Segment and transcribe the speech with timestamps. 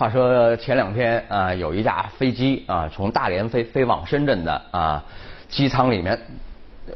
[0.00, 5.04] 话说前两天啊，有一架飞机啊，从大连飞飞往深圳的啊，
[5.46, 6.18] 机舱里面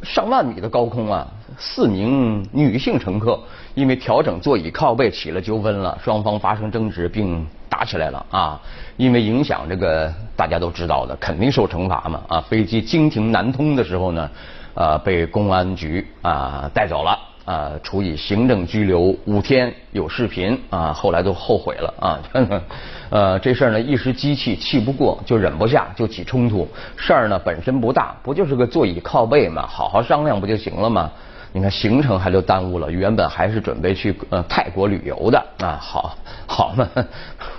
[0.02, 1.28] 上万米的高空啊，
[1.58, 3.38] 四名女性乘客
[3.74, 8.58] 因为调整座椅靠背起了纠纷了，双方发生争执并打起来了啊。
[8.96, 12.40] 因为影响这个大家都知道的，肯定受惩罚嘛啊。
[12.40, 14.30] 飞机经停南通的时候呢，
[14.72, 17.18] 呃，被公安局啊带走了。
[17.44, 22.18] 啊，处以行政拘留五天，有视频啊，后来都后悔了啊。
[23.10, 26.66] 呃，这事儿呢一时激气，气不过就忍不下，就起冲突。
[26.96, 31.10] 事儿呢本身不大，不就是个座椅靠背嘛，好好商量不就行了吗？
[31.52, 36.16] 你看行程还就耽误了，原本还是准备去呃泰国旅游的啊，好，
[36.56, 36.88] 好嘛，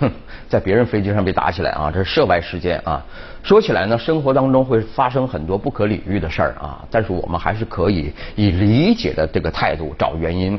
[0.48, 3.04] 在别人飞机上被打起来啊，这是涉外事件啊。
[3.42, 10.58] 说起来呢，生活当中会发生很多不可理喻的事儿啊，但是我们还是可以以理解的这个态度找原因。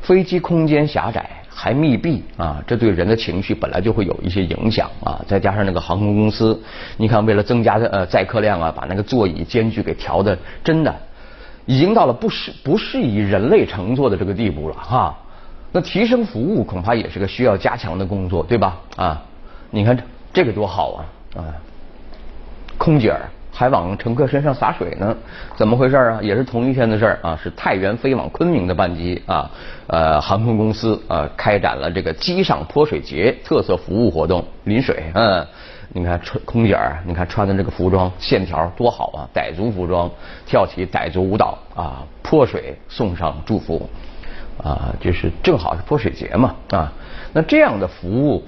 [0.00, 6.58] 飞机空间狭窄还密闭啊，这对人的情绪本来就会有一些影响啊，再加上那个航空公司，
[6.96, 10.94] 你看为了增加呃载客量啊，把那个座椅间距给调的真的。
[11.66, 15.16] 已经到了不适不适宜人类乘坐的这个地步了哈，
[15.76, 18.78] 那提升服务恐怕也是个需要加强的工作，对吧？
[18.94, 19.20] 啊，
[19.70, 21.00] 你看这这个多好啊
[21.34, 21.42] 啊！
[22.78, 25.16] 空姐儿还往乘客身上洒水呢，
[25.56, 26.20] 怎么回事啊？
[26.22, 29.50] 也是同一天的事儿啊，是太原飞往昆明的班机啊，
[29.88, 35.44] 呃，航空公司啊开展了这个机上泼水节特色服务活动，淋水，嗯。
[35.96, 39.28] 你看穿空姐儿，你看穿的这个服装线条多好啊！
[39.34, 40.10] 傣族服装，
[40.46, 43.88] 跳起傣族舞蹈啊，泼水送上祝福
[44.62, 46.92] 啊，就是正好是泼水节嘛啊。
[47.32, 48.44] 那这样的服务，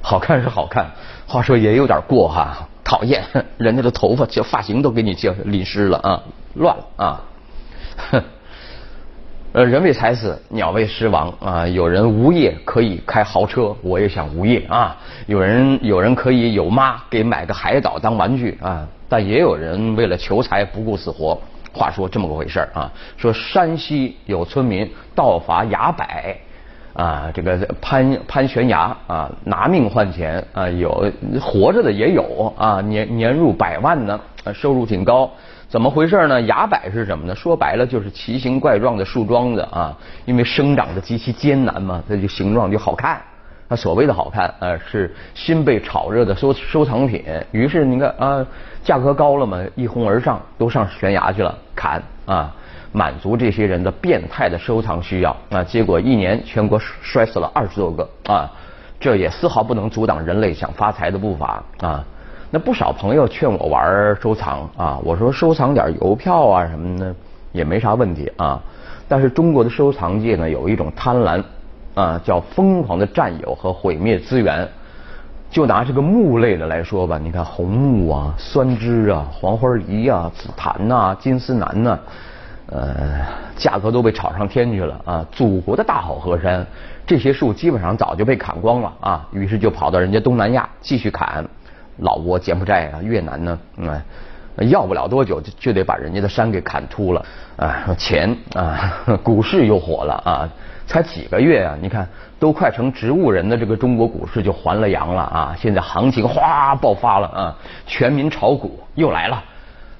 [0.00, 0.90] 好看是好看，
[1.26, 3.24] 话说也有点过哈，讨厌，
[3.58, 6.22] 人家的头发、叫发型都给你叫淋湿了啊，
[6.54, 7.20] 乱了啊。
[9.52, 11.66] 人为财死，鸟为食亡啊！
[11.66, 14.96] 有人无业可以开豪车，我也想无业啊！
[15.26, 18.86] 有人有人可以有妈给买个海岛当玩具啊！
[19.08, 21.36] 但也有人为了求财不顾死活。
[21.72, 26.04] 话说这么个回事啊，说山西有村民盗伐崖柏
[26.92, 31.10] 啊，这个攀攀悬崖啊，拿命换钱啊，有
[31.40, 34.20] 活着的也有啊，年年入百万呢，
[34.52, 35.30] 收入挺高。
[35.68, 36.40] 怎么回事呢？
[36.42, 37.34] 崖柏是什么呢？
[37.34, 43.20] 说白了就是奇形怪状的树桩子啊，因为生长的极其艰难嘛，它就形状就好看。
[43.70, 47.22] 那所谓的好看，呃，是新被炒热的收收藏品。
[47.52, 48.44] 于是你看啊，
[48.82, 52.52] 价格高了嘛，一哄而上，都上悬崖去了砍啊，
[52.90, 55.62] 满足这些人的变态的收藏需要啊。
[55.62, 58.50] 结果一年全国摔死了二十多个啊，
[58.98, 62.04] 这也丝毫不能阻挡人类想发财的步伐啊。
[62.50, 67.14] 那不少朋友劝我玩收藏啊，我说收藏点邮票啊什么的
[67.52, 68.60] 也没啥问题啊。
[69.06, 71.40] 但是中国的收藏界呢有一种贪婪
[71.94, 74.68] 啊，叫疯狂的占有和毁灭资源。
[75.50, 81.98] 就拿这个木类的来说吧，你看红木啊、酸枝啊、黄花梨啊、紫檀呐、金丝楠呐，
[82.66, 83.20] 呃，
[83.56, 85.26] 价格都被炒上天去了啊。
[85.32, 86.64] 祖国的大好河山，
[87.04, 91.44] 这些树基本上早就被砍光了啊，于是就跑到人家东南亚继续砍。
[91.98, 94.00] 老挝、柬埔寨啊、越南呢，嗯，
[94.70, 97.26] 要不了多久就就得把人家的山给砍秃了
[97.56, 97.94] 啊！
[97.98, 100.48] 钱啊，股市又火了啊！
[100.90, 102.04] 才几个月啊，你看
[102.40, 105.56] 都快成植物人的这个中国股市就还了阳了啊！
[105.56, 107.56] 现在行情哗爆发了啊！
[107.86, 109.40] 全民炒股又来了，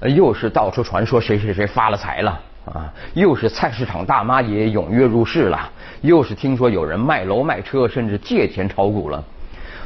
[0.01, 2.91] 又是到处传说谁谁谁发了财了啊！
[3.13, 5.69] 又是菜市场大妈也踊跃入市了，
[6.01, 9.23] 又是听说有人卖楼卖车，甚至借钱炒股了。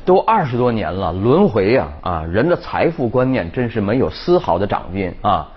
[0.05, 2.23] 都二十多年了，轮回呀啊！
[2.27, 5.47] 人的财富观念真是没有丝毫的长进啊！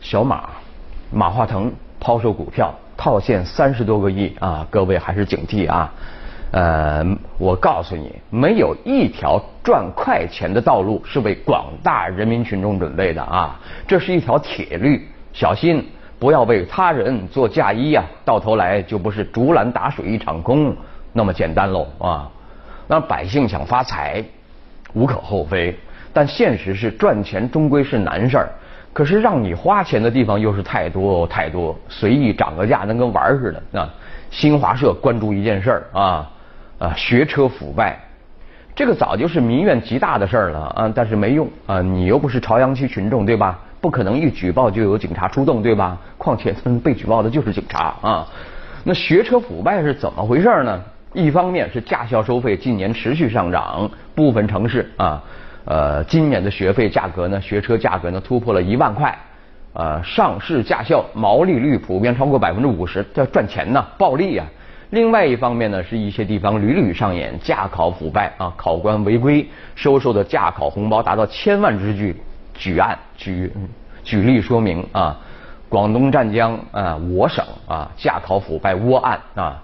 [0.00, 0.48] 小马
[1.10, 4.66] 马化腾抛售股票套现三十多个亿啊！
[4.70, 5.92] 各位还是警惕啊！
[6.52, 7.04] 呃，
[7.38, 13.60] 我告诉你，没有一条赚快钱的道路是为广大人民群众准备的啊！
[13.86, 15.84] 这是一条铁律，小心
[16.18, 18.02] 不要为他人做嫁衣呀！
[18.24, 20.74] 到头来就不是竹篮打水一场空
[21.12, 22.30] 那么简单喽啊！
[22.86, 24.24] 那百姓想发财，
[24.94, 25.76] 无可厚非，
[26.12, 28.48] 但现实是赚钱终归是难事儿。
[28.96, 33.92] 可是让你花钱的地方又是太多太多，随意涨个价，能跟玩儿似的啊！
[34.30, 36.30] 新华社关注一件事儿啊
[36.78, 38.00] 啊，学车腐败，
[38.74, 43.58] 这个早就是民怨极大的事儿了啊，但是没用啊，你又不是朝阳区群众对吧？
[43.82, 45.98] 不可能一举报就有警察出动对吧？
[46.16, 48.26] 况且被举报的就是警察啊。
[48.82, 50.82] 那学车腐败是怎么回事呢？
[51.12, 55.22] 一方面是驾校收费近年持续上涨，部分城市啊，
[55.66, 59.18] 呃，今年的学费价格呢，学车价格呢突破了一万块，
[59.72, 64.46] 呃，上市驾校毛利率普遍超过百分之五十，叫赚钱呢，暴利啊。
[64.90, 72.14] 另外一方面呢，是一些地方屡屡上演驾考腐败啊，考官违规收受的驾考红包达到千万之巨。
[72.54, 73.52] 举案举
[74.04, 75.18] 举例说明啊，
[75.68, 79.60] 广东湛江啊，我省啊，驾考腐败窝案啊。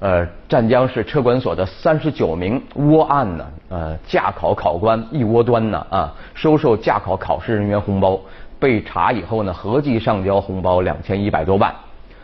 [0.00, 8.18] 呃，湛江市车管所的三十九名窝案呢，呃，驾考考官一窝端呢啊，收受驾考考试人员红包，
[8.58, 11.70] 被查以后呢，合计上交红包两千一百多万。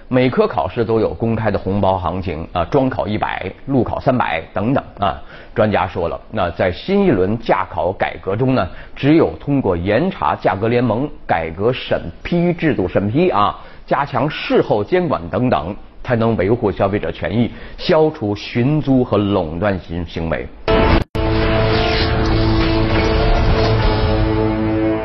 [0.09, 5.21] 每科考试都有公开的红包行情啊，专考一百，路考三百等等啊。
[5.55, 15.77] 专家说了，那在新一轮驾考改革中呢，只有通过严查价格联盟、改革审批制度审批啊，加强事后监管等等。
[16.07, 20.47] 才能维护消费者权益，消除寻租和垄断性行为。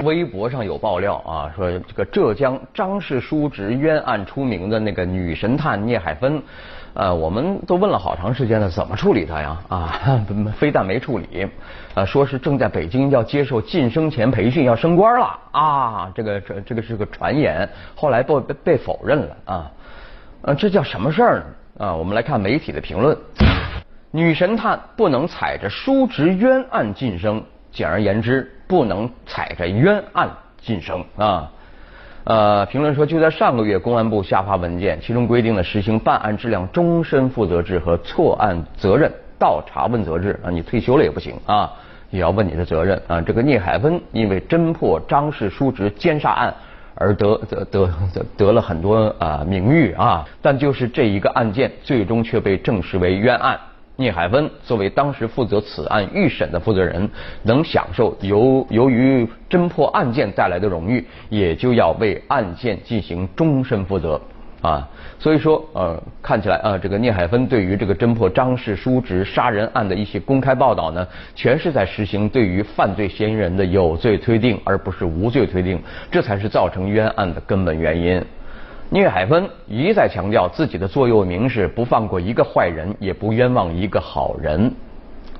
[0.04, 6.40] 微博上有爆料啊，说这个浙江张氏叔侄冤案出名的那个女神探聂海芬，
[6.94, 9.58] 呃，我们都问了好长时间了，怎么处理她呀？
[9.70, 10.00] 啊，
[10.56, 11.48] 非但没处理，
[11.96, 19.72] 呃，说是正在北京要接受晋升前培训，要升官了啊，这个这这个是个传言，后来被被否认了啊。
[20.44, 21.36] 呃，这叫什么事儿
[21.78, 21.86] 呢？
[21.86, 23.16] 啊，我们来看媒体的评论。
[24.10, 30.30] 女神探不能踩着叔侄冤案晋升，简而言之，不能踩着冤案
[30.60, 31.52] 晋升啊。
[32.24, 41.72] 呃，评论说，就在上个月，公安部下发文件，其中规定了实行办案质量终身负责制和错案责任倒查问责制啊，你退休了也不行啊，
[42.10, 43.22] 也要问你的责任啊。
[43.22, 46.52] 这个聂海芬因为侦破张氏叔侄奸杀案。
[46.96, 53.60] 而得得得得得了很多啊名誉啊，但就是这一个案件，最终却被证实为冤案。
[53.98, 57.08] 聂海芬作为当时负责此案预审的负责人，
[57.44, 64.20] 能享受由由于侦破案件带来的荣誉，也就要为案件进行终身负责。
[64.62, 64.88] 啊，
[65.18, 75.82] 所以说，呃，看起来啊，这个聂海芬对于这个侦破张氏叔侄杀人案的一些公开报道呢，全是在实行对于犯罪嫌疑人的有罪推定，而不是无罪推定，
[76.12, 78.24] 这才是造成冤案的根本原因。
[78.90, 84.72] 聂海芬一再强调自己的座右铭是不放过一个坏人，也不冤枉一个好人。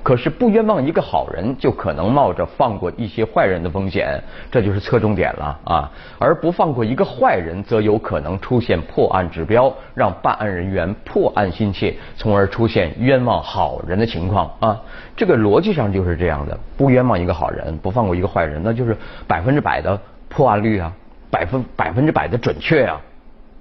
[0.04, 5.92] 可是不冤枉一个好人，就可能冒着放过一些坏人的风险，这就是侧重点了啊！
[6.18, 14.82] 而不放过一个坏人，则有可能出现破案指标，让办案人员破案心切，从而出现冤枉好人的情况啊！
[15.16, 18.98] 这个逻辑上就是这样的：不冤枉一个好人，不放过一个坏人，那就是
[19.28, 20.00] 百分之百的
[20.30, 20.92] 破案率啊，
[21.30, 23.02] 百分百分之百的准确啊！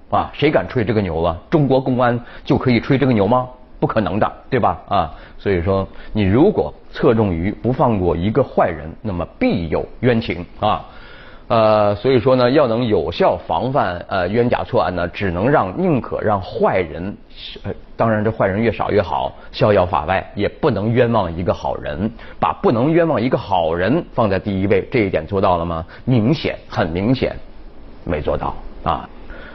[0.09, 1.37] 啊，谁敢吹这个牛啊？
[1.49, 3.47] 中国公安就可以吹这个牛吗？
[3.81, 4.79] 不可能的，对吧？
[4.87, 10.85] 啊，所以说你如果侧重于不放过一个坏人，那么必有冤情啊。
[11.47, 17.17] 呃，所以说呢，要能有效防范呃冤假错案呢，只能让宁可让坏人，
[17.63, 25.85] 呃，当然这坏人越少越好，逍遥法外，也不能冤枉一个好人，把不能冤枉一个好人放在第一位，这一点做到了吗？
[26.05, 27.35] 明显，很明显，
[28.05, 29.09] 没做到啊。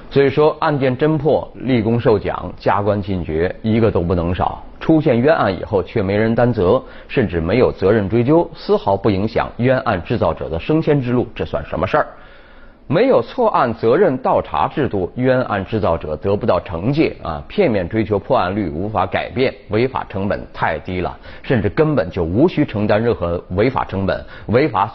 [0.08, 4.62] 所以说，案件侦破、立功受奖、加官进爵，一个都不能少。
[4.78, 12.06] 出现冤案以后，却没人担责，甚至没有责任追究，丝毫不影响冤案制造者的升迁之路，这算什么事儿？
[12.88, 17.42] 没有错案责任倒查制度，冤案制造者得不到惩戒啊！
[17.48, 24.88] 片面追求破案率无法改变，违法成本太低了，甚至根本就无需承担任何违法成本，违法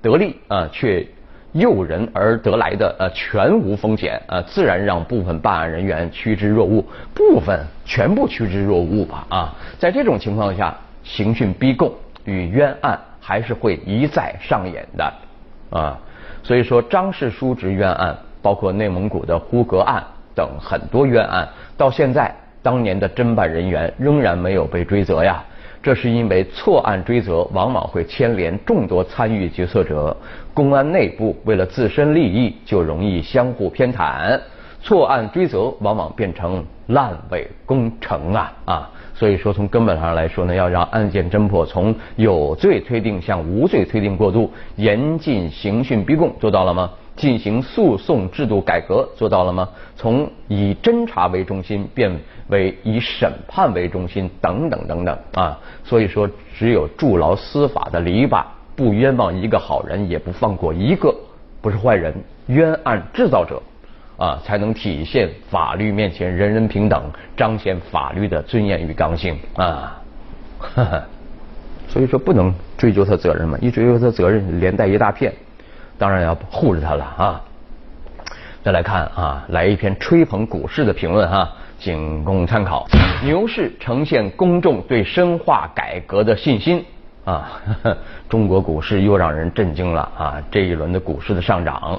[0.00, 1.04] 得利啊，却。
[1.52, 11.92] 诱人而得来的呃全无风险呃自然让部分办案人员趋之若鹜，部分全部趋之若鹜吧啊，在这种情况下，刑讯逼供
[12.24, 15.12] 与冤案还是会一再上演的
[15.70, 15.98] 啊，
[16.42, 20.02] 所以说张氏叔侄冤案，包括内蒙古的呼格案
[20.34, 25.44] 等很多冤案，到现在当年的侦办人员仍然没有被追责呀。
[25.82, 30.16] 这是因为错案追责往往会牵连众多参与决策者，
[30.54, 34.38] 公安内部为了自身利益就容易相互偏袒，
[34.80, 38.90] 错案追责往往变成烂尾工程啊啊！
[39.14, 46.90] 所以说从根本上来说呢，要让案件侦破从有罪推定向无罪推定过渡，严禁刑讯逼供，做到了吗？
[47.14, 49.68] 进行诉讼制度改革做到了吗？
[49.96, 52.10] 从以侦查为中心变
[52.48, 55.58] 为以审判为中心，等等等等啊！
[55.84, 58.42] 所以说，只有筑牢司法的篱笆，
[58.74, 61.14] 不冤枉一个好人，也不放过一个
[61.60, 62.14] 不是坏人
[62.46, 63.62] 冤案制造者
[64.16, 67.02] 啊，才能体现法律面前人人平等，
[67.36, 70.00] 彰显法律的尊严与刚性啊！
[71.88, 75.30] 所以说，不能追究他责任嘛，一追究他责任，连带一大片。
[76.02, 77.40] 当然要护着他了啊！
[78.64, 81.48] 再来看啊，来一篇吹捧股市的评论哈。
[81.78, 82.88] 仅供参考。
[83.22, 86.84] 牛市呈现公众对深化改革的信心
[87.24, 87.52] 啊，
[88.28, 90.42] 中国股市又让人震惊了啊！
[90.50, 91.96] 这一轮的股市的上涨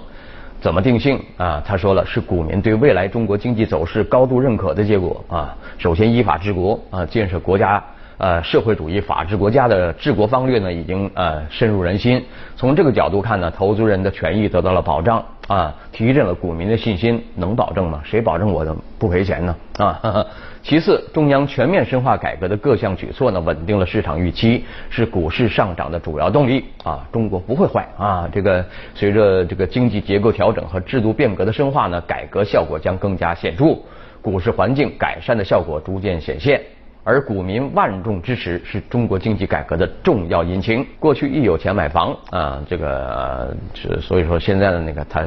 [0.60, 1.64] 怎么定性啊？
[1.66, 5.56] 他说了，是股民对未来中国经济走势高度认可的结果啊。
[5.78, 7.82] 首先，依法治国啊，建设国家。
[8.18, 12.24] 呃，社会主义法治国家的治国方略呢，已经呃深入人心。
[12.56, 17.24] 从这个角度看呢，投资人的权益得到了保障啊，提振了股民的信心。
[17.36, 18.02] 能保证吗？
[18.04, 19.56] 谁保证我的不赔钱呢？
[19.78, 20.26] 啊。
[20.64, 27.06] 其次，中央全面深化改革的各项举措呢，稳定了市场预期，是股市上涨的主要动力啊。
[27.12, 28.30] 中国不会坏啊。
[28.32, 28.64] 这个
[28.96, 33.78] 随着这个经济结构调整和制度变革的深化呢，改革效果将更加显著，
[34.22, 36.62] 股市环境改善的效果逐渐显现。
[37.06, 40.86] 而股民万众支持是中国经济改革的重要引擎。
[41.00, 45.22] 过去一有钱买房啊，这个是所以说现在的那个他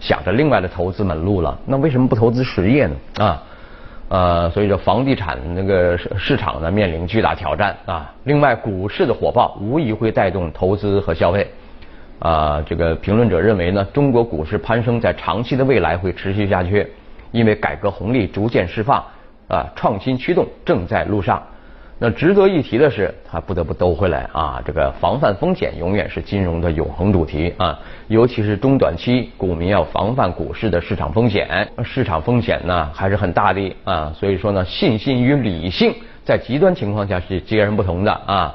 [0.00, 1.58] 想着另外的投资门路了。
[1.66, 2.96] 那为什么不投资实业呢？
[3.18, 3.42] 啊，
[4.08, 8.10] 呃，所以说房地产那个市场呢面临巨大挑战啊。
[8.24, 11.46] 另外，股市的火爆无疑会带动投资和消费
[12.20, 12.62] 啊。
[12.66, 16.90] 这个评论者认为呢，中国股市攀升在长期的未来会持续下去，
[17.32, 19.04] 因为改革红利逐渐释放。
[19.48, 21.42] 啊，创新驱动正在路上。
[22.00, 27.76] 那值得一提的是，他不得不兜回来啊，这个防范风险永远是金融的永恒主题啊。
[28.06, 31.68] 尤其是中短期，股民要防范股市的市场风险。
[31.82, 35.92] 市场风险呢还是很大的啊，所以说呢，信心与理性
[36.24, 38.54] 在极端情况下是截然不同的啊。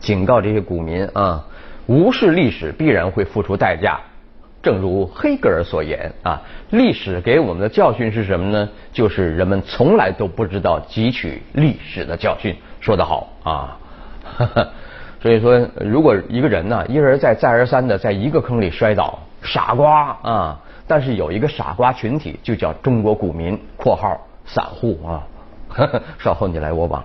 [0.00, 1.44] 警告这些股民啊，
[1.86, 4.00] 无视历史必然会付出代价。
[4.66, 8.68] 正如黑格尔所言啊，历史给我们的教训是什么呢？
[8.92, 12.52] 就是人们从来都不知道汲取历史的教训。
[12.80, 13.78] 说得好啊！
[15.22, 20.60] 所以说，如果一个人呢一而再再而三的在一个坑里摔倒，傻瓜啊！
[20.88, 25.22] 但是有一个傻瓜群体，就叫中国股民（括号散户啊）。
[26.18, 27.04] 稍后你来我往。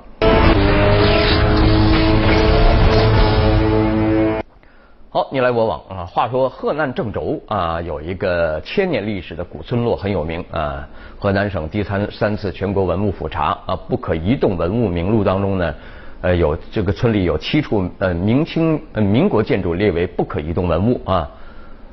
[5.14, 6.06] 好，你来我往啊。
[6.06, 10.88] 话说河南郑州啊，有一个千年历史的古村落很有名啊。
[11.20, 15.76] 河南省第三三次全国文物普查啊，不可移动文物名录当中呢，
[16.22, 21.30] 呃，有这个村里有七处呃明清呃民国建筑列为不可移动文物啊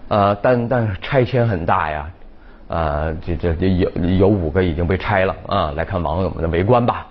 [0.06, 2.10] 啊，但但拆迁很大呀
[2.68, 5.72] 啊，这这这有有五个已经被拆了啊。
[5.74, 7.07] 来看网友们的围观吧。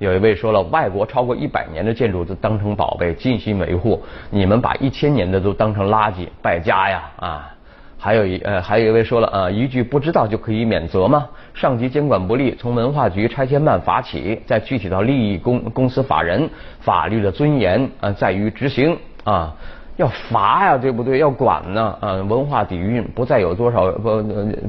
[0.00, 4.02] 有一位说了，外国超过一百年的建筑都当成宝贝，尽心维护。
[4.30, 7.02] 你们把一千年的都当成垃圾，败家呀！
[7.16, 7.54] 啊，
[7.98, 11.28] 还有一呃，还有一位说了啊，一句不知道就可以免责吗？
[11.52, 16.48] 上级监管不力，从文化局拆迁办发起，再具体到利益公公司法人，
[16.80, 19.54] 法律的尊严啊在于执行啊。
[20.00, 21.18] 要罚呀，对不对？
[21.18, 24.22] 要管呢，啊，文化底蕴不再有多少不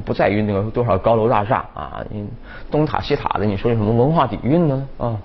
[0.04, 2.04] 不在于那个多少高楼大厦啊，
[2.70, 4.86] 东塔西塔的，你说有什么文化底蕴呢？
[4.98, 5.16] 啊，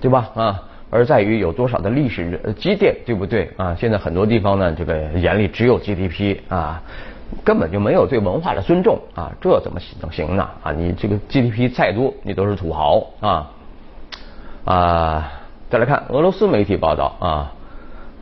[0.00, 0.28] 对吧？
[0.34, 0.60] 啊，
[0.90, 3.48] 而在于有多少的历史积淀，对不对？
[3.56, 6.82] 啊，现在很多地方呢，这个眼里只有 GDP 啊，
[7.44, 10.48] 根本就没有对文化的尊重啊，这怎么行行呢？
[10.64, 13.50] 啊，你这个 GDP 再多，你都是土豪啊
[14.64, 15.32] 啊！
[15.70, 17.52] 再来看俄罗斯媒体报道啊。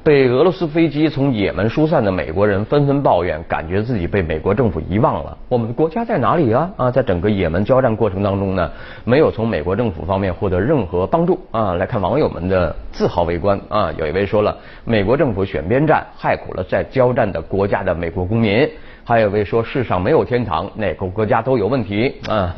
[0.05, 5.39] 被俄罗斯飞机从也门疏散的美国人纷纷抱怨，感觉自己被美国政府遗忘了。
[5.49, 6.71] 我们的国家在哪里啊？
[6.77, 8.71] 啊，在整个也门交战过程当中呢，
[9.05, 11.73] 没有从美国政府方面获得任何帮助啊。
[11.73, 18.69] 来看网友们的自豪围观啊，有一位说了，美国政府选边站，害苦了在交战的国家的美国公民。
[19.05, 22.55] 还有一位说，世上没有天堂，哪个国家都有问题啊。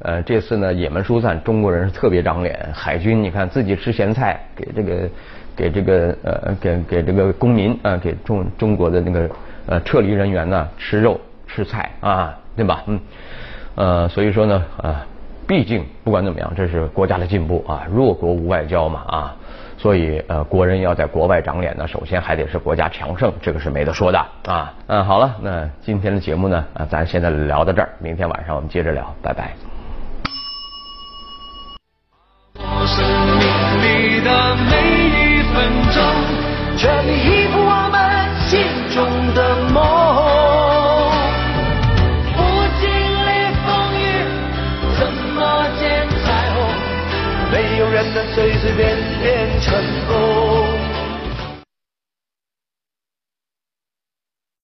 [0.00, 5.08] 呃，这次呢，也门疏散，中国人是特别长脸，海军你看自己吃咸菜，给这个。
[5.54, 9.30] 给这个呃给给这个公民啊，给中中国的那个
[9.66, 12.82] 呃撤离人员呢吃肉吃菜啊，对吧？
[12.86, 12.98] 嗯，
[13.74, 15.06] 呃，所以说呢啊，
[15.46, 19.36] 毕竟不管怎么样，这是国家的进步啊，弱国无外交嘛啊，
[19.76, 24.72] 所以呃国人要在国外长脸呢，首先还得是国家强盛，这个是没得说的啊。
[24.86, 29.52] 嗯，好了，那今天的节目呢啊，咱现在聊到这儿，明天晚上我们接着聊，拜拜。
[36.76, 37.61] 全力以赴